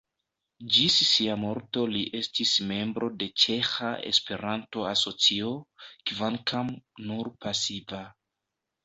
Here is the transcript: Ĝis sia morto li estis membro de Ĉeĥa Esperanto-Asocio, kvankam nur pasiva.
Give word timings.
Ĝis 0.75 0.93
sia 1.07 1.33
morto 1.41 1.83
li 1.95 1.99
estis 2.19 2.53
membro 2.71 3.09
de 3.23 3.27
Ĉeĥa 3.43 3.91
Esperanto-Asocio, 4.13 5.53
kvankam 6.13 6.73
nur 7.11 7.31
pasiva. 7.47 8.01